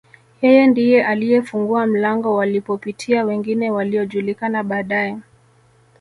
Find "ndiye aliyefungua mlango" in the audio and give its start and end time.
0.67-2.35